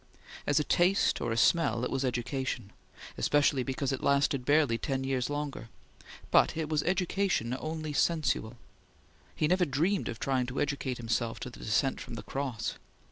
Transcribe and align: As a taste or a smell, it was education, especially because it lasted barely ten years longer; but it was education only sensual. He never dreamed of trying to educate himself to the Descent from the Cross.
As 0.47 0.59
a 0.59 0.63
taste 0.63 1.21
or 1.21 1.31
a 1.31 1.37
smell, 1.37 1.85
it 1.85 1.91
was 1.91 2.03
education, 2.03 2.71
especially 3.19 3.61
because 3.61 3.91
it 3.91 4.01
lasted 4.01 4.45
barely 4.45 4.79
ten 4.79 5.03
years 5.03 5.29
longer; 5.29 5.69
but 6.31 6.57
it 6.57 6.69
was 6.69 6.81
education 6.81 7.55
only 7.59 7.93
sensual. 7.93 8.57
He 9.35 9.47
never 9.47 9.63
dreamed 9.63 10.09
of 10.09 10.19
trying 10.19 10.47
to 10.47 10.59
educate 10.59 10.97
himself 10.97 11.39
to 11.41 11.51
the 11.51 11.59
Descent 11.59 12.01
from 12.01 12.15
the 12.15 12.23
Cross. 12.23 12.79